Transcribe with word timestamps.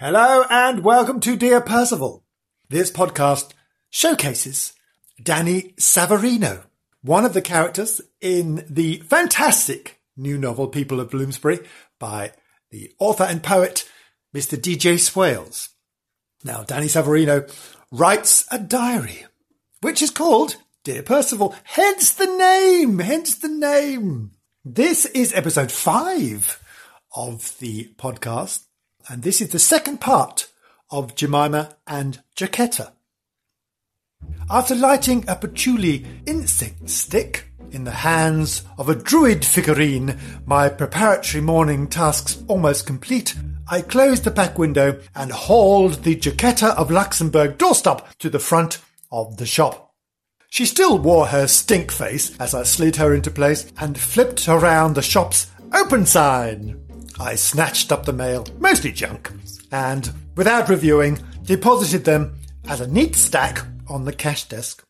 Hello 0.00 0.46
and 0.48 0.82
welcome 0.82 1.20
to 1.20 1.36
Dear 1.36 1.60
Percival. 1.60 2.24
This 2.70 2.90
podcast 2.90 3.50
showcases 3.90 4.72
Danny 5.22 5.74
Savarino, 5.76 6.64
one 7.02 7.26
of 7.26 7.34
the 7.34 7.42
characters 7.42 8.00
in 8.18 8.64
the 8.66 9.00
fantastic 9.00 10.00
new 10.16 10.38
novel 10.38 10.68
People 10.68 11.00
of 11.00 11.10
Bloomsbury 11.10 11.58
by 11.98 12.32
the 12.70 12.90
author 12.98 13.24
and 13.24 13.42
poet 13.42 13.86
Mr. 14.34 14.56
DJ 14.56 14.98
Swales. 14.98 15.68
Now, 16.44 16.62
Danny 16.62 16.86
Savarino 16.86 17.54
writes 17.92 18.46
a 18.50 18.58
diary, 18.58 19.26
which 19.82 20.00
is 20.00 20.10
called 20.10 20.56
Dear 20.82 21.02
Percival, 21.02 21.54
hence 21.62 22.12
the 22.12 22.24
name, 22.24 23.00
hence 23.00 23.34
the 23.36 23.48
name. 23.48 24.30
This 24.64 25.04
is 25.04 25.34
episode 25.34 25.70
five 25.70 26.58
of 27.14 27.58
the 27.58 27.92
podcast, 27.98 28.64
and 29.08 29.22
this 29.22 29.40
is 29.40 29.50
the 29.50 29.58
second 29.58 30.00
part 30.00 30.48
of 30.90 31.14
Jemima 31.14 31.76
and 31.86 32.20
Jacquetta. 32.36 32.92
After 34.50 34.74
lighting 34.74 35.24
a 35.28 35.36
patchouli 35.36 36.04
insect 36.26 36.90
stick 36.90 37.46
in 37.70 37.84
the 37.84 37.90
hands 37.90 38.64
of 38.76 38.88
a 38.88 38.94
druid 38.94 39.44
figurine, 39.44 40.18
my 40.44 40.68
preparatory 40.68 41.42
morning 41.42 41.86
tasks 41.86 42.42
almost 42.48 42.86
complete, 42.86 43.34
I 43.68 43.82
closed 43.82 44.24
the 44.24 44.30
back 44.30 44.58
window 44.58 45.00
and 45.14 45.30
hauled 45.30 46.02
the 46.02 46.16
Jacquetta 46.16 46.74
of 46.76 46.90
Luxembourg 46.90 47.56
doorstop 47.58 48.16
to 48.18 48.28
the 48.28 48.40
front 48.40 48.78
of 49.12 49.36
the 49.36 49.46
shop. 49.46 49.94
She 50.48 50.66
still 50.66 50.98
wore 50.98 51.28
her 51.28 51.46
stink 51.46 51.92
face 51.92 52.36
as 52.40 52.54
I 52.54 52.64
slid 52.64 52.96
her 52.96 53.14
into 53.14 53.30
place 53.30 53.72
and 53.78 53.96
flipped 53.96 54.48
around 54.48 54.94
the 54.94 55.02
shop's 55.02 55.46
open 55.72 56.06
sign. 56.06 56.89
I 57.20 57.34
snatched 57.34 57.92
up 57.92 58.06
the 58.06 58.14
mail, 58.14 58.46
mostly 58.58 58.92
junk, 58.92 59.30
and, 59.70 60.10
without 60.36 60.70
reviewing, 60.70 61.18
deposited 61.42 62.06
them 62.06 62.34
as 62.66 62.80
a 62.80 62.88
neat 62.88 63.14
stack 63.14 63.58
on 63.88 64.06
the 64.06 64.12
cash 64.12 64.44
desk. 64.48 64.82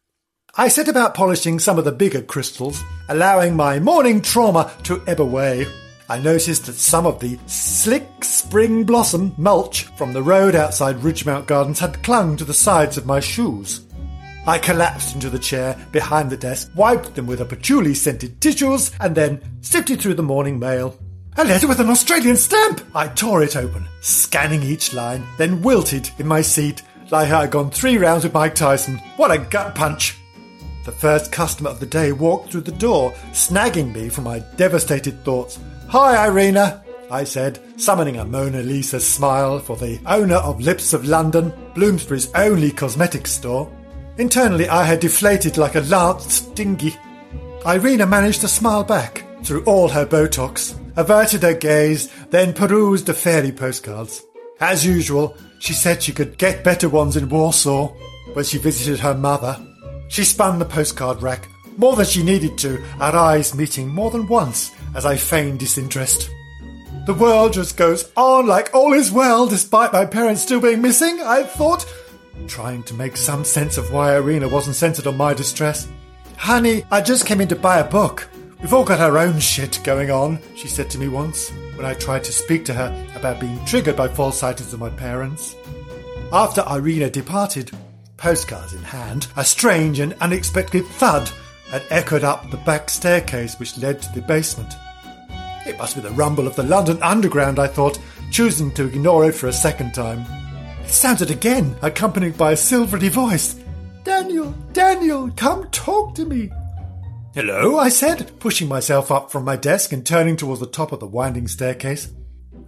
I 0.54 0.68
set 0.68 0.86
about 0.86 1.14
polishing 1.14 1.58
some 1.58 1.76
of 1.76 1.84
the 1.84 1.90
bigger 1.90 2.22
crystals, 2.22 2.84
allowing 3.08 3.56
my 3.56 3.80
morning 3.80 4.20
trauma 4.20 4.72
to 4.84 5.02
ebb 5.08 5.20
away. 5.20 5.66
I 6.08 6.20
noticed 6.20 6.66
that 6.66 6.74
some 6.74 7.04
of 7.04 7.18
the 7.18 7.36
slick 7.46 8.22
spring 8.22 8.84
blossom 8.84 9.34
mulch 9.36 9.86
from 9.96 10.12
the 10.12 10.22
road 10.22 10.54
outside 10.54 10.98
Ridgmount 10.98 11.46
Gardens 11.46 11.80
had 11.80 12.00
clung 12.04 12.36
to 12.36 12.44
the 12.44 12.54
sides 12.54 12.96
of 12.96 13.06
my 13.06 13.18
shoes. 13.18 13.80
I 14.46 14.58
collapsed 14.58 15.16
into 15.16 15.30
the 15.30 15.38
chair 15.40 15.76
behind 15.90 16.30
the 16.30 16.36
desk, 16.36 16.70
wiped 16.76 17.16
them 17.16 17.26
with 17.26 17.40
a 17.40 17.44
patchouli 17.44 17.94
scented 17.94 18.40
tissues, 18.40 18.92
and 19.00 19.16
then 19.16 19.40
sifted 19.62 20.00
through 20.00 20.14
the 20.14 20.22
morning 20.22 20.60
mail. 20.60 20.96
A 21.36 21.44
letter 21.44 21.68
with 21.68 21.78
an 21.78 21.88
Australian 21.88 22.36
stamp! 22.36 22.82
I 22.94 23.06
tore 23.06 23.42
it 23.42 23.56
open, 23.56 23.86
scanning 24.00 24.64
each 24.64 24.92
line, 24.92 25.24
then 25.38 25.62
wilted 25.62 26.10
in 26.18 26.26
my 26.26 26.42
seat 26.42 26.82
like 27.10 27.30
I'd 27.30 27.52
gone 27.52 27.70
three 27.70 27.98
rounds 27.98 28.24
with 28.24 28.34
Mike 28.34 28.56
Tyson. 28.56 28.98
What 29.16 29.30
a 29.30 29.38
gut 29.38 29.74
punch! 29.74 30.18
The 30.84 30.92
first 30.92 31.30
customer 31.30 31.70
of 31.70 31.78
the 31.78 31.86
day 31.86 32.10
walked 32.10 32.50
through 32.50 32.62
the 32.62 32.72
door, 32.72 33.12
snagging 33.32 33.94
me 33.94 34.08
from 34.08 34.24
my 34.24 34.40
devastated 34.56 35.24
thoughts. 35.24 35.58
Hi, 35.88 36.26
Irina, 36.26 36.82
I 37.10 37.22
said, 37.24 37.60
summoning 37.80 38.16
a 38.16 38.24
Mona 38.24 38.62
Lisa 38.62 38.98
smile 38.98 39.60
for 39.60 39.76
the 39.76 40.00
owner 40.06 40.36
of 40.36 40.60
Lips 40.60 40.92
of 40.92 41.06
London, 41.06 41.52
Bloomsbury's 41.74 42.32
only 42.34 42.72
cosmetics 42.72 43.30
store. 43.30 43.70
Internally, 44.18 44.68
I 44.68 44.84
had 44.84 45.00
deflated 45.00 45.58
like 45.58 45.76
a 45.76 45.80
lanced 45.80 46.54
dinghy. 46.56 46.96
Irina 47.64 48.06
managed 48.06 48.40
to 48.40 48.48
smile 48.48 48.84
back 48.84 49.24
through 49.44 49.64
all 49.64 49.88
her 49.88 50.04
Botox, 50.04 50.76
averted 51.00 51.42
her 51.42 51.54
gaze, 51.54 52.08
then 52.30 52.52
perused 52.52 53.06
the 53.06 53.14
fairy 53.14 53.52
postcards. 53.52 54.22
As 54.60 54.84
usual, 54.84 55.36
she 55.58 55.72
said 55.72 56.02
she 56.02 56.12
could 56.12 56.38
get 56.38 56.62
better 56.62 56.88
ones 56.88 57.16
in 57.16 57.28
Warsaw 57.28 57.88
when 58.34 58.44
she 58.44 58.58
visited 58.58 59.00
her 59.00 59.14
mother. 59.14 59.58
She 60.08 60.24
spun 60.24 60.58
the 60.58 60.64
postcard 60.64 61.22
rack 61.22 61.48
more 61.76 61.96
than 61.96 62.06
she 62.06 62.22
needed 62.22 62.58
to, 62.58 62.82
our 63.00 63.16
eyes 63.16 63.54
meeting 63.54 63.88
more 63.88 64.10
than 64.10 64.26
once 64.26 64.70
as 64.94 65.06
I 65.06 65.16
feigned 65.16 65.60
disinterest. 65.60 66.30
The 67.06 67.14
world 67.14 67.54
just 67.54 67.76
goes 67.76 68.12
on 68.16 68.46
like 68.46 68.74
all 68.74 68.92
is 68.92 69.10
well 69.10 69.46
despite 69.46 69.92
my 69.92 70.04
parents 70.04 70.42
still 70.42 70.60
being 70.60 70.82
missing, 70.82 71.20
I 71.22 71.44
thought, 71.44 71.86
trying 72.46 72.82
to 72.84 72.94
make 72.94 73.16
some 73.16 73.44
sense 73.44 73.78
of 73.78 73.92
why 73.92 74.14
Irina 74.14 74.48
wasn't 74.48 74.76
centered 74.76 75.06
on 75.06 75.16
my 75.16 75.32
distress. 75.32 75.88
Honey, 76.36 76.84
I 76.90 77.00
just 77.00 77.24
came 77.24 77.40
in 77.40 77.48
to 77.48 77.56
buy 77.56 77.78
a 77.78 77.90
book. 77.90 78.28
We've 78.60 78.74
all 78.74 78.84
got 78.84 79.00
our 79.00 79.16
own 79.16 79.40
shit 79.40 79.80
going 79.84 80.10
on, 80.10 80.38
she 80.54 80.68
said 80.68 80.90
to 80.90 80.98
me 80.98 81.08
once 81.08 81.50
when 81.76 81.86
I 81.86 81.94
tried 81.94 82.24
to 82.24 82.32
speak 82.32 82.66
to 82.66 82.74
her 82.74 83.06
about 83.14 83.40
being 83.40 83.58
triggered 83.64 83.96
by 83.96 84.08
false 84.08 84.38
sightings 84.38 84.74
of 84.74 84.80
my 84.80 84.90
parents. 84.90 85.56
After 86.30 86.62
Irina 86.68 87.08
departed, 87.08 87.70
postcards 88.18 88.74
in 88.74 88.82
hand, 88.82 89.28
a 89.36 89.44
strange 89.46 89.98
and 89.98 90.12
unexpected 90.20 90.84
thud 90.86 91.30
had 91.70 91.82
echoed 91.88 92.22
up 92.22 92.50
the 92.50 92.58
back 92.58 92.90
staircase 92.90 93.58
which 93.58 93.78
led 93.78 94.02
to 94.02 94.12
the 94.12 94.20
basement. 94.20 94.74
It 95.66 95.78
must 95.78 95.94
be 95.94 96.02
the 96.02 96.10
rumble 96.10 96.46
of 96.46 96.54
the 96.54 96.62
London 96.62 97.02
Underground, 97.02 97.58
I 97.58 97.66
thought, 97.66 97.98
choosing 98.30 98.72
to 98.72 98.86
ignore 98.86 99.26
it 99.26 99.34
for 99.34 99.46
a 99.46 99.52
second 99.54 99.94
time. 99.94 100.26
It 100.84 100.90
sounded 100.90 101.30
again, 101.30 101.76
accompanied 101.80 102.36
by 102.36 102.52
a 102.52 102.56
silvery 102.56 103.08
voice. 103.08 103.56
Daniel, 104.04 104.54
Daniel, 104.74 105.30
come 105.34 105.66
talk 105.70 106.14
to 106.16 106.26
me. 106.26 106.50
Hello, 107.32 107.78
I 107.78 107.90
said, 107.90 108.32
pushing 108.40 108.66
myself 108.66 109.12
up 109.12 109.30
from 109.30 109.44
my 109.44 109.54
desk 109.54 109.92
and 109.92 110.04
turning 110.04 110.34
towards 110.34 110.58
the 110.58 110.66
top 110.66 110.90
of 110.90 110.98
the 110.98 111.06
winding 111.06 111.46
staircase. 111.46 112.12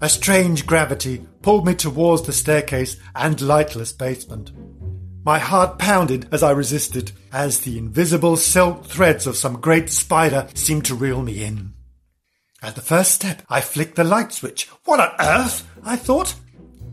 A 0.00 0.08
strange 0.08 0.66
gravity 0.66 1.26
pulled 1.42 1.66
me 1.66 1.74
towards 1.74 2.22
the 2.22 2.32
staircase 2.32 2.96
and 3.16 3.40
lightless 3.40 3.90
basement. 3.90 4.52
My 5.24 5.40
heart 5.40 5.80
pounded 5.80 6.28
as 6.30 6.44
I 6.44 6.52
resisted, 6.52 7.10
as 7.32 7.60
the 7.60 7.76
invisible 7.76 8.36
silk 8.36 8.86
threads 8.86 9.26
of 9.26 9.36
some 9.36 9.60
great 9.60 9.90
spider 9.90 10.46
seemed 10.54 10.84
to 10.84 10.94
reel 10.94 11.22
me 11.22 11.42
in. 11.42 11.74
At 12.62 12.76
the 12.76 12.82
first 12.82 13.10
step, 13.10 13.42
I 13.48 13.60
flicked 13.60 13.96
the 13.96 14.04
light 14.04 14.32
switch. 14.32 14.68
What 14.84 15.00
on 15.00 15.10
earth? 15.18 15.68
I 15.82 15.96
thought. 15.96 16.36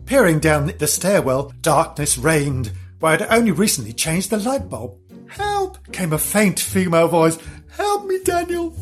Peering 0.06 0.40
down 0.40 0.72
the 0.78 0.88
stairwell, 0.88 1.52
darkness 1.60 2.18
reigned, 2.18 2.72
where 2.98 3.12
I 3.12 3.16
had 3.16 3.32
only 3.32 3.52
recently 3.52 3.92
changed 3.92 4.30
the 4.30 4.38
light 4.38 4.68
bulb. 4.68 4.98
Help! 5.28 5.78
came 5.92 6.12
a 6.12 6.18
faint 6.18 6.58
female 6.58 7.06
voice. 7.06 7.38
Daniel! 8.24 8.74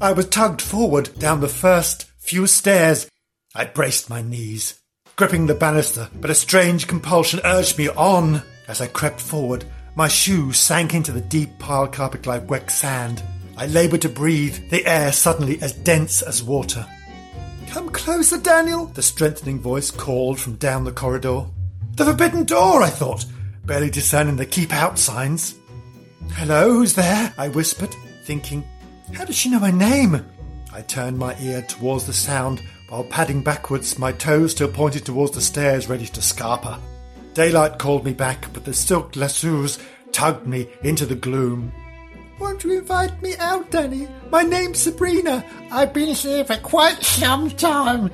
I 0.00 0.12
was 0.12 0.28
tugged 0.28 0.60
forward 0.60 1.10
down 1.18 1.40
the 1.40 1.48
first 1.48 2.10
few 2.18 2.46
stairs. 2.46 3.08
I 3.54 3.64
braced 3.64 4.10
my 4.10 4.22
knees, 4.22 4.80
gripping 5.16 5.46
the 5.46 5.54
banister, 5.54 6.08
but 6.14 6.30
a 6.30 6.34
strange 6.34 6.86
compulsion 6.86 7.40
urged 7.44 7.78
me 7.78 7.88
on. 7.88 8.42
As 8.68 8.80
I 8.80 8.86
crept 8.86 9.20
forward, 9.20 9.64
my 9.94 10.08
shoes 10.08 10.58
sank 10.58 10.94
into 10.94 11.12
the 11.12 11.20
deep 11.20 11.58
pile 11.58 11.86
carpet 11.86 12.26
like 12.26 12.48
wet 12.48 12.70
sand. 12.70 13.22
I 13.56 13.66
laboured 13.66 14.02
to 14.02 14.08
breathe, 14.08 14.70
the 14.70 14.86
air 14.86 15.12
suddenly 15.12 15.60
as 15.60 15.72
dense 15.72 16.22
as 16.22 16.42
water. 16.42 16.86
Come 17.68 17.90
closer, 17.90 18.38
Daniel, 18.38 18.86
the 18.86 19.02
strengthening 19.02 19.60
voice 19.60 19.90
called 19.90 20.40
from 20.40 20.56
down 20.56 20.84
the 20.84 20.92
corridor. 20.92 21.46
The 21.96 22.06
forbidden 22.06 22.44
door, 22.44 22.82
I 22.82 22.88
thought, 22.88 23.24
barely 23.64 23.90
discerning 23.90 24.36
the 24.36 24.46
keep 24.46 24.72
out 24.72 24.98
signs. 24.98 25.54
Hello, 26.32 26.72
who's 26.72 26.94
there? 26.94 27.32
I 27.36 27.48
whispered, 27.48 27.94
thinking, 28.22 28.64
how 29.14 29.24
does 29.24 29.36
she 29.36 29.50
know 29.50 29.60
my 29.60 29.70
name? 29.70 30.24
I 30.72 30.82
turned 30.82 31.18
my 31.18 31.36
ear 31.40 31.62
towards 31.62 32.06
the 32.06 32.12
sound 32.12 32.62
while 32.92 33.04
padding 33.04 33.42
backwards, 33.42 33.98
my 33.98 34.12
toes 34.12 34.52
still 34.52 34.68
pointed 34.68 35.06
towards 35.06 35.32
the 35.32 35.40
stairs 35.40 35.88
ready 35.88 36.04
to 36.04 36.20
scarper. 36.20 36.78
Daylight 37.32 37.78
called 37.78 38.04
me 38.04 38.12
back, 38.12 38.52
but 38.52 38.66
the 38.66 38.74
silk 38.74 39.16
lassos 39.16 39.78
tugged 40.12 40.46
me 40.46 40.68
into 40.82 41.06
the 41.06 41.14
gloom. 41.14 41.72
Won't 42.38 42.64
you 42.64 42.78
invite 42.78 43.22
me 43.22 43.34
out, 43.38 43.70
Danny? 43.70 44.08
My 44.30 44.42
name's 44.42 44.80
Sabrina. 44.80 45.42
I've 45.70 45.94
been 45.94 46.14
here 46.14 46.44
for 46.44 46.58
quite 46.58 47.02
some 47.02 47.48
time. 47.48 48.10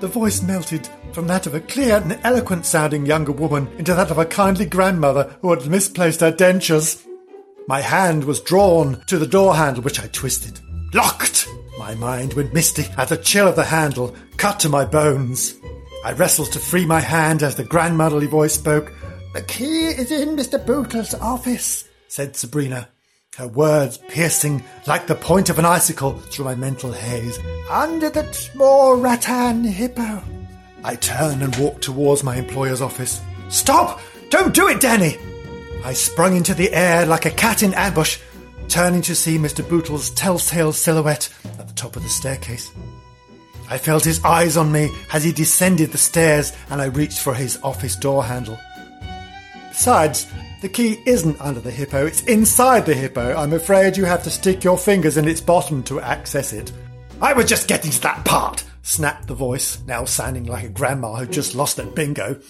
The 0.00 0.08
voice 0.08 0.40
melted 0.40 0.88
from 1.12 1.26
that 1.26 1.46
of 1.46 1.54
a 1.54 1.60
clear 1.60 1.96
and 1.96 2.18
eloquent 2.24 2.64
sounding 2.64 3.04
younger 3.04 3.32
woman 3.32 3.68
into 3.76 3.92
that 3.92 4.10
of 4.10 4.16
a 4.16 4.24
kindly 4.24 4.64
grandmother 4.64 5.36
who 5.42 5.50
had 5.50 5.66
misplaced 5.66 6.20
her 6.20 6.32
dentures. 6.32 7.04
My 7.70 7.82
hand 7.82 8.24
was 8.24 8.40
drawn 8.40 9.00
to 9.06 9.16
the 9.16 9.28
door 9.28 9.54
handle, 9.54 9.84
which 9.84 10.00
I 10.00 10.08
twisted. 10.08 10.58
Locked! 10.92 11.46
My 11.78 11.94
mind 11.94 12.34
went 12.34 12.52
misty 12.52 12.86
at 12.98 13.10
the 13.10 13.16
chill 13.16 13.46
of 13.46 13.54
the 13.54 13.62
handle, 13.62 14.16
cut 14.38 14.58
to 14.58 14.68
my 14.68 14.84
bones. 14.84 15.54
I 16.04 16.10
wrestled 16.14 16.50
to 16.50 16.58
free 16.58 16.84
my 16.84 16.98
hand 16.98 17.44
as 17.44 17.54
the 17.54 17.62
grandmotherly 17.62 18.26
voice 18.26 18.54
spoke. 18.54 18.92
The 19.34 19.42
key 19.42 19.86
is 19.86 20.10
in 20.10 20.30
Mr. 20.30 20.58
Bootle's 20.66 21.14
office, 21.14 21.88
said 22.08 22.34
Sabrina 22.34 22.88
her 23.36 23.46
words 23.46 23.98
piercing 24.08 24.64
like 24.88 25.06
the 25.06 25.14
point 25.14 25.48
of 25.48 25.60
an 25.60 25.64
icicle 25.64 26.18
through 26.18 26.46
my 26.46 26.56
mental 26.56 26.90
haze. 26.90 27.38
Under 27.70 28.10
the 28.10 28.32
small 28.32 28.96
rattan 28.96 29.62
hippo. 29.62 30.24
I 30.82 30.96
turned 30.96 31.44
and 31.44 31.54
walked 31.54 31.82
towards 31.82 32.24
my 32.24 32.34
employer's 32.34 32.82
office. 32.82 33.20
Stop! 33.48 34.00
Don't 34.28 34.52
do 34.52 34.66
it, 34.66 34.80
Danny! 34.80 35.16
I 35.84 35.92
sprung 35.92 36.36
into 36.36 36.54
the 36.54 36.72
air 36.72 37.06
like 37.06 37.26
a 37.26 37.30
cat 37.30 37.62
in 37.62 37.74
ambush, 37.74 38.18
turning 38.68 39.02
to 39.02 39.14
see 39.14 39.38
Mr. 39.38 39.66
Bootle's 39.66 40.10
telltale 40.10 40.72
silhouette 40.72 41.28
at 41.58 41.68
the 41.68 41.74
top 41.74 41.96
of 41.96 42.02
the 42.02 42.08
staircase. 42.08 42.70
I 43.68 43.78
felt 43.78 44.04
his 44.04 44.24
eyes 44.24 44.56
on 44.56 44.72
me 44.72 44.90
as 45.12 45.22
he 45.24 45.32
descended 45.32 45.92
the 45.92 45.98
stairs 45.98 46.52
and 46.70 46.82
I 46.82 46.86
reached 46.86 47.20
for 47.20 47.34
his 47.34 47.58
office 47.62 47.96
door 47.96 48.24
handle. 48.24 48.58
Besides, 49.68 50.26
the 50.60 50.68
key 50.68 51.00
isn't 51.06 51.40
under 51.40 51.60
the 51.60 51.70
hippo, 51.70 52.04
it's 52.04 52.22
inside 52.24 52.84
the 52.84 52.94
hippo. 52.94 53.34
I'm 53.36 53.52
afraid 53.52 53.96
you 53.96 54.04
have 54.04 54.24
to 54.24 54.30
stick 54.30 54.64
your 54.64 54.76
fingers 54.76 55.16
in 55.16 55.28
its 55.28 55.40
bottom 55.40 55.82
to 55.84 56.00
access 56.00 56.52
it. 56.52 56.72
I 57.22 57.32
was 57.32 57.48
just 57.48 57.68
getting 57.68 57.90
to 57.92 58.00
that 58.02 58.24
part, 58.24 58.64
snapped 58.82 59.28
the 59.28 59.34
voice, 59.34 59.80
now 59.86 60.04
sounding 60.04 60.44
like 60.44 60.64
a 60.64 60.68
grandma 60.68 61.14
who 61.14 61.26
just 61.26 61.54
lost 61.54 61.78
at 61.78 61.94
bingo. 61.94 62.40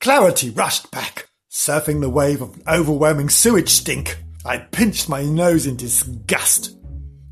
Clarity 0.00 0.50
rushed 0.50 0.90
back, 0.90 1.28
surfing 1.52 2.00
the 2.00 2.08
wave 2.08 2.40
of 2.40 2.58
overwhelming 2.66 3.28
sewage 3.28 3.68
stink. 3.68 4.16
I 4.44 4.56
pinched 4.56 5.10
my 5.10 5.22
nose 5.22 5.66
in 5.66 5.76
disgust. 5.76 6.74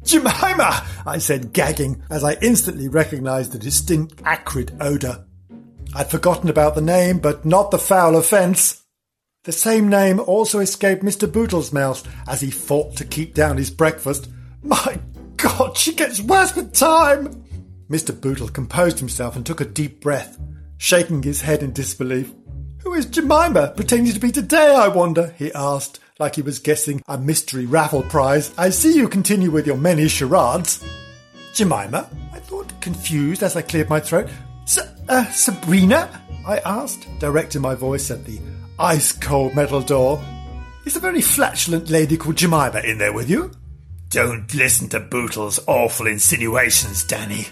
Jemima! 0.04 0.86
I 1.06 1.16
said, 1.18 1.54
gagging, 1.54 2.02
as 2.10 2.22
I 2.22 2.34
instantly 2.42 2.86
recognized 2.86 3.52
the 3.52 3.58
distinct 3.58 4.20
acrid 4.24 4.76
odour. 4.78 5.24
I'd 5.94 6.10
forgotten 6.10 6.50
about 6.50 6.74
the 6.74 6.82
name, 6.82 7.18
but 7.18 7.46
not 7.46 7.70
the 7.70 7.78
foul 7.78 8.14
offence. 8.14 8.84
The 9.44 9.52
same 9.52 9.88
name 9.88 10.20
also 10.20 10.58
escaped 10.58 11.02
Mr. 11.02 11.30
Bootle's 11.30 11.72
mouth 11.72 12.06
as 12.28 12.42
he 12.42 12.50
fought 12.50 12.96
to 12.96 13.06
keep 13.06 13.34
down 13.34 13.56
his 13.56 13.70
breakfast. 13.70 14.28
My 14.62 15.00
God, 15.36 15.78
she 15.78 15.94
gets 15.94 16.20
worse 16.20 16.54
with 16.54 16.74
time! 16.74 17.42
Mr. 17.88 18.18
Bootle 18.18 18.48
composed 18.48 18.98
himself 18.98 19.34
and 19.34 19.46
took 19.46 19.62
a 19.62 19.64
deep 19.64 20.02
breath, 20.02 20.38
shaking 20.76 21.22
his 21.22 21.40
head 21.40 21.62
in 21.62 21.72
disbelief. 21.72 22.32
Who 22.82 22.94
is 22.94 23.06
Jemima 23.06 23.72
pretending 23.76 24.12
to 24.14 24.20
be 24.20 24.32
today, 24.32 24.74
I 24.74 24.88
wonder? 24.88 25.34
he 25.38 25.52
asked, 25.52 26.00
like 26.18 26.36
he 26.36 26.42
was 26.42 26.58
guessing 26.58 27.02
a 27.08 27.18
mystery 27.18 27.66
raffle 27.66 28.02
prize. 28.02 28.52
I 28.56 28.70
see 28.70 28.96
you 28.96 29.08
continue 29.08 29.50
with 29.50 29.66
your 29.66 29.76
many 29.76 30.08
charades. 30.08 30.82
Jemima? 31.54 32.08
I 32.32 32.38
thought, 32.38 32.80
confused 32.80 33.42
as 33.42 33.56
I 33.56 33.62
cleared 33.62 33.90
my 33.90 34.00
throat. 34.00 34.30
S- 34.64 34.78
uh, 35.08 35.24
Sabrina? 35.26 36.22
I 36.46 36.58
asked, 36.64 37.06
directing 37.18 37.60
my 37.60 37.74
voice 37.74 38.10
at 38.10 38.24
the 38.24 38.40
ice 38.78 39.12
cold 39.12 39.54
metal 39.54 39.82
door. 39.82 40.22
Is 40.86 40.96
a 40.96 41.00
very 41.00 41.20
flatulent 41.20 41.90
lady 41.90 42.16
called 42.16 42.36
Jemima 42.36 42.80
in 42.80 42.96
there 42.96 43.12
with 43.12 43.28
you? 43.28 43.50
Don't 44.08 44.52
listen 44.54 44.88
to 44.88 45.00
Bootle's 45.00 45.60
awful 45.68 46.06
insinuations, 46.06 47.04
Danny, 47.04 47.46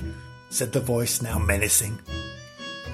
said 0.49 0.73
the 0.73 0.81
voice 0.81 1.21
now 1.21 1.39
menacing. 1.39 1.99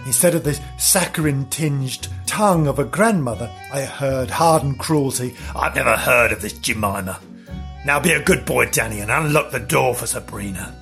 Instead 0.07 0.35
of 0.35 0.45
the 0.45 0.59
saccharine 0.79 1.47
tinged 1.47 2.09
tongue 2.27 2.67
of 2.67 2.79
a 2.79 2.85
grandmother, 2.85 3.51
I 3.73 3.83
heard 3.83 4.31
hardened 4.31 4.79
cruelty. 4.79 5.35
I've 5.57 5.75
never 5.75 5.97
heard 5.97 6.33
of 6.33 6.43
this 6.43 6.53
Jemima. 6.53 7.21
Now 7.87 8.01
be 8.01 8.13
a 8.13 8.23
good 8.23 8.45
boy, 8.45 8.67
Danny, 8.67 9.01
and 9.01 9.11
unlock 9.11 9.51
the 9.51 9.61
door 9.61 9.95
for 9.95 10.07
Sabrina. 10.07 10.75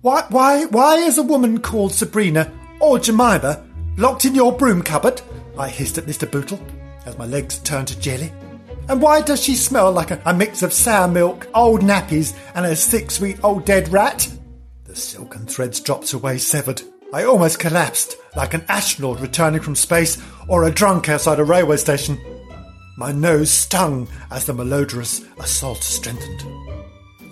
Why, 0.00 0.24
why, 0.30 0.64
why 0.66 0.96
is 0.96 1.18
a 1.18 1.22
woman 1.22 1.60
called 1.60 1.92
Sabrina 1.92 2.50
or 2.80 2.98
Jemima 2.98 3.64
locked 3.96 4.24
in 4.24 4.34
your 4.34 4.52
broom 4.56 4.82
cupboard? 4.82 5.20
I 5.58 5.68
hissed 5.68 5.98
at 5.98 6.06
Mr. 6.06 6.30
Bootle 6.30 6.60
as 7.06 7.18
my 7.18 7.26
legs 7.26 7.58
turned 7.58 7.88
to 7.88 7.98
jelly. 7.98 8.32
And 8.88 9.00
why 9.00 9.22
does 9.22 9.42
she 9.42 9.54
smell 9.54 9.92
like 9.92 10.10
a, 10.10 10.20
a 10.24 10.34
mix 10.34 10.62
of 10.62 10.72
sour 10.72 11.08
milk, 11.08 11.46
old 11.54 11.82
nappies, 11.82 12.36
and 12.54 12.66
a 12.66 12.74
six 12.74 13.20
week 13.20 13.42
old 13.44 13.64
dead 13.64 13.88
rat? 13.90 14.28
The 14.84 14.96
silken 14.96 15.46
threads 15.46 15.80
dropped 15.80 16.12
away 16.12 16.38
severed. 16.38 16.82
I 17.14 17.24
almost 17.24 17.58
collapsed, 17.58 18.16
like 18.34 18.54
an 18.54 18.64
astronaut 18.70 19.20
returning 19.20 19.60
from 19.60 19.76
space 19.76 20.16
or 20.48 20.64
a 20.64 20.70
drunk 20.70 21.10
outside 21.10 21.38
a 21.38 21.44
railway 21.44 21.76
station. 21.76 22.18
My 22.96 23.12
nose 23.12 23.50
stung 23.50 24.08
as 24.30 24.46
the 24.46 24.54
malodorous 24.54 25.22
assault 25.38 25.82
strengthened. 25.82 26.42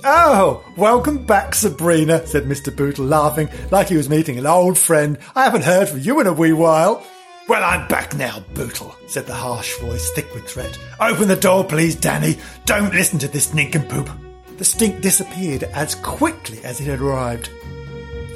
Oh, 0.04 0.62
welcome 0.76 1.24
back, 1.24 1.54
Sabrina, 1.54 2.26
said 2.26 2.44
Mr. 2.44 2.74
Bootle, 2.76 3.06
laughing 3.06 3.48
like 3.70 3.88
he 3.88 3.96
was 3.96 4.10
meeting 4.10 4.38
an 4.38 4.44
old 4.44 4.76
friend. 4.76 5.16
I 5.34 5.44
haven't 5.44 5.64
heard 5.64 5.88
from 5.88 6.00
you 6.00 6.20
in 6.20 6.26
a 6.26 6.32
wee 6.34 6.52
while. 6.52 7.02
Well, 7.48 7.64
I'm 7.64 7.88
back 7.88 8.14
now, 8.14 8.44
Bootle, 8.52 8.94
said 9.06 9.26
the 9.26 9.34
harsh 9.34 9.78
voice, 9.78 10.10
thick 10.10 10.32
with 10.34 10.46
threat. 10.46 10.78
Open 11.00 11.26
the 11.26 11.36
door, 11.36 11.64
please, 11.64 11.96
Danny. 11.96 12.36
Don't 12.66 12.92
listen 12.92 13.18
to 13.20 13.28
this 13.28 13.54
nincompoop. 13.54 14.10
The 14.58 14.64
stink 14.66 15.00
disappeared 15.00 15.62
as 15.64 15.94
quickly 15.94 16.62
as 16.64 16.82
it 16.82 16.86
had 16.86 17.00
arrived. 17.00 17.48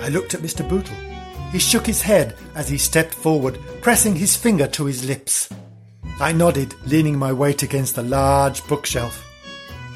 I 0.01 0.09
looked 0.09 0.33
at 0.33 0.41
Mr. 0.41 0.67
Bootle. 0.67 0.97
He 1.55 1.61
shook 1.61 1.87
his 1.87 2.03
head 2.03 2.37
as 2.57 2.69
he 2.69 2.77
stepped 2.79 3.15
forward, 3.15 3.61
pressing 3.81 4.17
his 4.17 4.35
finger 4.35 4.67
to 4.67 4.87
his 4.87 5.07
lips. 5.07 5.49
I 6.19 6.33
nodded, 6.33 6.75
leaning 6.85 7.17
my 7.17 7.33
weight 7.33 7.63
against 7.63 7.97
a 7.97 8.03
large 8.03 8.67
bookshelf. 8.67 9.25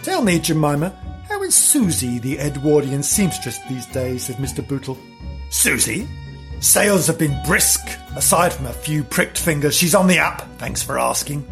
Tell 0.05 0.23
me, 0.23 0.39
Jemima, 0.39 0.91
how 1.29 1.43
is 1.43 1.57
Susie 1.57 2.21
the 2.21 2.39
Edwardian 2.39 3.03
seamstress 3.03 3.59
these 3.69 3.87
days? 3.87 4.23
said 4.23 4.37
Mr. 4.37 4.65
Bootle. 4.65 4.97
Susie? 5.51 6.07
Sales 6.61 7.09
have 7.09 7.19
been 7.19 7.37
brisk. 7.45 7.81
Aside 8.15 8.53
from 8.53 8.67
a 8.67 8.73
few 8.73 9.03
pricked 9.03 9.39
fingers, 9.39 9.75
she's 9.75 9.97
on 9.97 10.07
the 10.07 10.21
up. 10.21 10.47
Thanks 10.59 10.85
for 10.85 10.97
asking. 10.97 11.45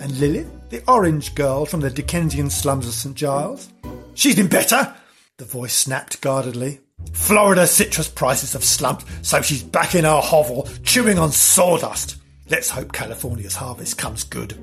And 0.00 0.18
Lilith, 0.18 0.70
the 0.70 0.82
orange 0.88 1.34
girl 1.34 1.66
from 1.66 1.80
the 1.80 1.90
Dickensian 1.90 2.48
slums 2.48 2.88
of 2.88 2.94
St. 2.94 3.14
Giles? 3.14 3.68
She's 4.14 4.36
been 4.36 4.48
better. 4.48 4.94
The 5.36 5.44
voice 5.44 5.74
snapped 5.74 6.22
guardedly. 6.22 6.80
Florida 7.12 7.66
citrus 7.66 8.08
prices 8.08 8.52
have 8.52 8.64
slumped, 8.64 9.04
so 9.22 9.42
she's 9.42 9.62
back 9.62 9.94
in 9.94 10.04
her 10.04 10.20
hovel, 10.20 10.68
chewing 10.82 11.18
on 11.18 11.30
sawdust. 11.30 12.16
Let's 12.50 12.70
hope 12.70 12.92
California's 12.92 13.56
harvest 13.56 13.98
comes 13.98 14.24
good. 14.24 14.58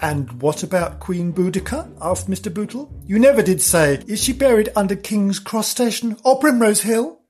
And 0.00 0.40
what 0.40 0.62
about 0.62 1.00
Queen 1.00 1.32
Boudica? 1.32 1.90
asked 2.00 2.30
Mr. 2.30 2.52
Bootle. 2.52 2.90
You 3.04 3.18
never 3.18 3.42
did 3.42 3.60
say, 3.60 4.02
is 4.06 4.22
she 4.22 4.32
buried 4.32 4.70
under 4.74 4.96
King's 4.96 5.38
Cross 5.38 5.68
Station 5.68 6.16
or 6.24 6.38
Primrose 6.38 6.82
Hill? 6.82 7.20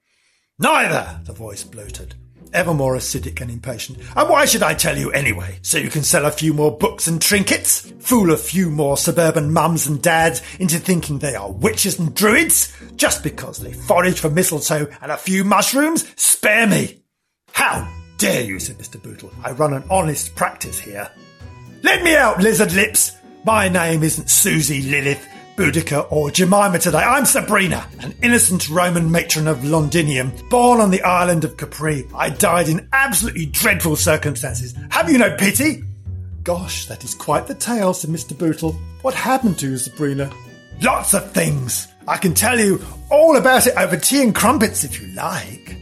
Neither, 0.58 1.20
the 1.25 1.32
voice 1.32 1.64
bloated, 1.64 2.14
ever 2.52 2.75
more 2.75 2.97
acidic 2.97 3.41
and 3.41 3.50
impatient. 3.50 3.99
And 4.17 4.29
why 4.29 4.44
should 4.44 4.62
I 4.62 4.75
tell 4.75 4.97
you 4.97 5.11
anyway? 5.11 5.58
So 5.62 5.79
you 5.79 5.91
can 5.91 6.02
sell 6.02 6.26
a 6.26 6.31
few 6.31 6.52
more 6.52 6.76
books 6.76 7.06
and 7.06 7.20
trinkets? 7.20 7.93
Fool 8.00 8.32
a 8.32 8.37
few 8.37 8.70
more 8.70 8.97
suburban 8.97 9.52
mums 9.52 9.87
and 9.87 10.02
dads 10.02 10.43
into 10.58 10.79
thinking 10.79 11.19
they 11.19 11.35
are 11.35 11.50
witches 11.50 11.99
and 11.99 12.14
druids? 12.14 12.73
Just 12.97 13.23
because 13.23 13.58
they 13.58 13.73
forage 13.73 14.20
for 14.20 14.31
mistletoe 14.31 14.88
and 15.00 15.12
a 15.12 15.17
few 15.17 15.44
mushrooms? 15.44 16.06
Spare 16.20 16.67
me! 16.67 17.02
How 17.52 17.88
dare 18.19 18.43
you, 18.43 18.58
said 18.58 18.76
Mr. 18.79 19.02
Bootle. 19.02 19.32
I 19.43 19.52
run 19.52 19.73
an 19.73 19.85
honest 19.91 20.35
practice 20.35 20.79
here. 20.79 21.11
Let 21.82 22.02
me 22.02 22.14
out, 22.17 22.43
lizard 22.43 22.73
lips! 22.73 23.17
My 23.44 23.69
name 23.69 24.02
isn't 24.02 24.29
Susie 24.29 24.82
Lilith. 24.82 25.26
Boudica 25.61 26.11
or 26.11 26.31
Jemima 26.31 26.79
today. 26.79 27.03
I'm 27.03 27.27
Sabrina, 27.27 27.87
an 28.01 28.15
innocent 28.23 28.71
Roman 28.71 29.11
matron 29.11 29.47
of 29.47 29.62
Londinium, 29.62 30.33
born 30.49 30.81
on 30.81 30.90
the 30.90 31.02
island 31.02 31.45
of 31.45 31.59
Capri. 31.59 32.07
I 32.14 32.31
died 32.31 32.71
in 32.71 32.88
absolutely 32.95 33.45
dreadful 33.45 33.95
circumstances. 33.97 34.75
Have 34.90 35.11
you 35.11 35.19
no 35.19 35.37
pity? 35.37 35.85
Gosh, 36.45 36.87
that 36.87 37.05
is 37.05 37.14
quite 37.14 37.47
the 37.47 37.55
tale, 37.55 37.93
said 37.93 38.09
Mr. 38.09 38.37
Bootle. 38.37 38.73
What 39.02 39.12
happened 39.12 39.59
to 39.59 39.73
you, 39.73 39.76
Sabrina? 39.76 40.33
Lots 40.81 41.12
of 41.12 41.31
things. 41.33 41.88
I 42.09 42.17
can 42.17 42.33
tell 42.33 42.59
you 42.59 42.83
all 43.11 43.37
about 43.37 43.67
it 43.67 43.76
over 43.76 43.99
tea 43.99 44.23
and 44.23 44.35
crumpets 44.35 44.83
if 44.83 44.99
you 44.99 45.09
like. 45.09 45.76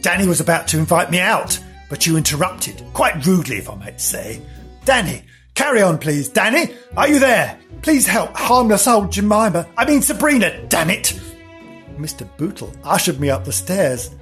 Danny 0.00 0.26
was 0.26 0.40
about 0.40 0.68
to 0.68 0.78
invite 0.78 1.10
me 1.10 1.20
out, 1.20 1.60
but 1.90 2.06
you 2.06 2.16
interrupted, 2.16 2.82
quite 2.94 3.26
rudely, 3.26 3.58
if 3.58 3.68
I 3.68 3.74
might 3.74 4.00
say. 4.00 4.40
Danny, 4.86 5.22
carry 5.58 5.82
on, 5.82 5.98
please. 5.98 6.28
Danny, 6.28 6.72
are 6.96 7.08
you 7.08 7.18
there? 7.18 7.58
Please 7.82 8.06
help 8.06 8.36
harmless 8.36 8.86
old 8.86 9.10
Jemima. 9.10 9.66
I 9.76 9.84
mean 9.84 10.02
Sabrina, 10.02 10.66
damn 10.68 10.88
it! 10.88 11.20
Mr. 11.96 12.28
Bootle 12.36 12.72
ushered 12.84 13.18
me 13.18 13.28
up 13.28 13.44
the 13.44 13.52
stairs. 13.52 14.14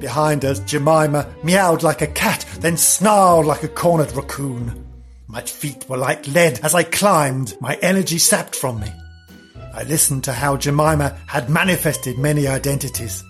Behind 0.00 0.44
us, 0.44 0.58
Jemima 0.58 1.32
meowed 1.44 1.84
like 1.84 2.02
a 2.02 2.08
cat, 2.08 2.44
then 2.58 2.76
snarled 2.76 3.46
like 3.46 3.62
a 3.62 3.68
cornered 3.68 4.10
raccoon. 4.12 4.84
My 5.28 5.42
feet 5.42 5.88
were 5.88 5.96
like 5.96 6.26
lead 6.26 6.58
as 6.64 6.74
I 6.74 6.82
climbed, 6.82 7.56
my 7.60 7.78
energy 7.80 8.18
sapped 8.18 8.56
from 8.56 8.80
me. 8.80 8.88
I 9.72 9.84
listened 9.84 10.24
to 10.24 10.32
how 10.32 10.56
Jemima 10.56 11.16
had 11.28 11.48
manifested 11.48 12.18
many 12.18 12.48
identities. 12.48 13.22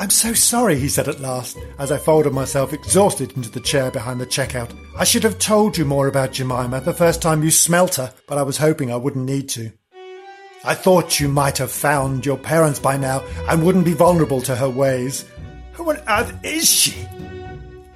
I'm 0.00 0.10
so 0.10 0.32
sorry, 0.32 0.78
he 0.78 0.88
said 0.88 1.08
at 1.08 1.18
last, 1.18 1.58
as 1.80 1.90
I 1.90 1.98
folded 1.98 2.32
myself 2.32 2.72
exhausted 2.72 3.32
into 3.36 3.50
the 3.50 3.58
chair 3.58 3.90
behind 3.90 4.20
the 4.20 4.26
checkout. 4.26 4.70
I 4.96 5.02
should 5.02 5.24
have 5.24 5.40
told 5.40 5.76
you 5.76 5.84
more 5.84 6.06
about 6.06 6.30
Jemima 6.30 6.80
the 6.80 6.92
first 6.92 7.20
time 7.20 7.42
you 7.42 7.50
smelt 7.50 7.96
her, 7.96 8.14
but 8.28 8.38
I 8.38 8.42
was 8.42 8.56
hoping 8.56 8.92
I 8.92 8.96
wouldn't 8.96 9.24
need 9.24 9.48
to. 9.50 9.72
I 10.64 10.74
thought 10.74 11.18
you 11.18 11.28
might 11.28 11.58
have 11.58 11.72
found 11.72 12.24
your 12.24 12.36
parents 12.36 12.78
by 12.78 12.96
now 12.96 13.24
and 13.48 13.64
wouldn't 13.64 13.84
be 13.84 13.92
vulnerable 13.92 14.40
to 14.42 14.54
her 14.54 14.70
ways. 14.70 15.24
Who 15.72 15.90
on 15.90 15.98
earth 16.08 16.32
is 16.44 16.70
she? 16.70 16.94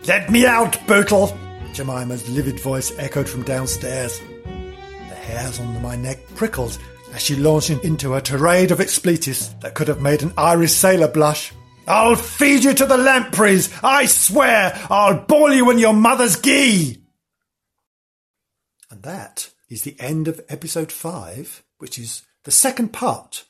Let 0.09 0.29
me 0.29 0.45
out, 0.45 0.85
Bootle! 0.89 1.39
Jemima's 1.73 2.29
livid 2.29 2.59
voice 2.59 2.93
echoed 2.99 3.29
from 3.29 3.45
downstairs. 3.45 4.21
The 4.45 5.15
hairs 5.15 5.61
on 5.61 5.81
my 5.81 5.95
neck 5.95 6.19
prickled 6.35 6.79
as 7.15 7.23
she 7.23 7.37
launched 7.37 7.71
into 7.71 8.15
a 8.15 8.21
tirade 8.21 8.73
of 8.73 8.81
expletives 8.81 9.55
that 9.61 9.75
could 9.75 9.87
have 9.87 10.01
made 10.01 10.23
an 10.25 10.33
Irish 10.37 10.73
sailor 10.73 11.07
blush. 11.07 11.53
I'll 11.87 12.17
feed 12.17 12.65
you 12.65 12.75
to 12.75 12.87
the 12.87 12.97
lampreys. 12.97 13.73
I 13.83 14.07
swear 14.07 14.79
I'll 14.91 15.21
boil 15.21 15.53
you 15.53 15.71
in 15.71 15.79
your 15.79 15.93
mother's 15.93 16.37
ghee. 16.37 17.03
And 18.91 19.03
that 19.03 19.51
is 19.69 19.83
the 19.83 19.99
end 19.99 20.29
of 20.29 20.41
episode 20.49 20.93
five, 20.93 21.63
which 21.79 21.99
is 21.99 22.23
the 22.45 22.51
second 22.51 22.93
part 22.93 23.45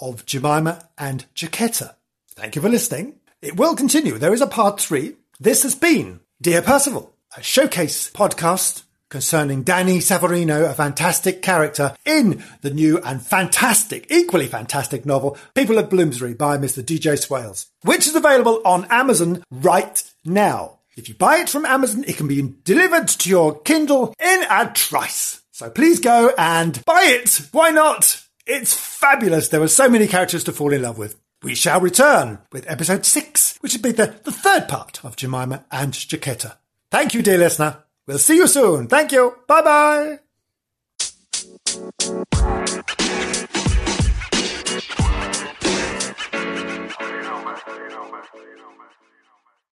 of 0.00 0.26
Jemima 0.26 0.88
and 0.98 1.26
Jacquetta. 1.34 1.94
Thank 2.34 2.56
you 2.56 2.62
for 2.62 2.68
listening. 2.68 3.20
It 3.42 3.56
will 3.56 3.76
continue. 3.76 4.18
There 4.18 4.34
is 4.34 4.40
a 4.40 4.46
part 4.46 4.80
three. 4.80 5.16
This 5.38 5.62
has 5.62 5.74
been 5.74 6.20
Dear 6.40 6.62
Percival, 6.62 7.14
a 7.36 7.42
showcase 7.42 8.10
podcast 8.10 8.82
concerning 9.10 9.64
Danny 9.64 9.98
Savarino, 9.98 10.70
a 10.70 10.72
fantastic 10.72 11.42
character 11.42 11.94
in 12.06 12.42
the 12.62 12.70
new 12.70 12.98
and 12.98 13.20
fantastic, 13.20 14.06
equally 14.10 14.46
fantastic 14.46 15.04
novel, 15.04 15.36
People 15.54 15.78
of 15.78 15.90
Bloomsbury 15.90 16.34
by 16.34 16.56
Mr. 16.56 16.82
DJ 16.82 17.18
Swales, 17.18 17.66
which 17.82 18.06
is 18.06 18.14
available 18.14 18.62
on 18.64 18.86
Amazon 18.86 19.44
right 19.50 20.02
now. 20.24 20.78
If 20.96 21.08
you 21.08 21.14
buy 21.14 21.38
it 21.38 21.48
from 21.48 21.66
Amazon, 21.66 22.04
it 22.06 22.16
can 22.16 22.28
be 22.28 22.54
delivered 22.64 23.08
to 23.08 23.30
your 23.30 23.60
Kindle 23.60 24.14
in 24.18 24.44
a 24.48 24.70
trice. 24.72 25.42
So 25.50 25.70
please 25.70 26.00
go 26.00 26.32
and 26.38 26.82
buy 26.84 27.04
it. 27.06 27.48
Why 27.52 27.70
not? 27.70 28.24
It's 28.46 28.74
fabulous. 28.74 29.48
There 29.48 29.62
are 29.62 29.68
so 29.68 29.88
many 29.88 30.06
characters 30.06 30.44
to 30.44 30.52
fall 30.52 30.72
in 30.72 30.82
love 30.82 30.98
with. 30.98 31.16
We 31.42 31.54
shall 31.54 31.80
return 31.80 32.38
with 32.52 32.70
episode 32.70 33.06
six, 33.06 33.56
which 33.60 33.74
will 33.74 33.82
be 33.82 33.92
the, 33.92 34.14
the 34.24 34.32
third 34.32 34.68
part 34.68 35.04
of 35.04 35.16
Jemima 35.16 35.64
and 35.70 35.92
Jacquetta. 35.92 36.56
Thank 36.90 37.14
you, 37.14 37.22
dear 37.22 37.38
listener. 37.38 37.84
We'll 38.10 38.18
see 38.18 38.34
you 38.34 38.48
soon. 38.48 38.88
Thank 38.88 39.12
you. 39.12 39.36
Bye 39.46 40.18
bye. 42.42 42.56